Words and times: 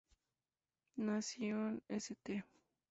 Nació 0.95 1.59
en 1.77 1.83
St. 1.89 2.43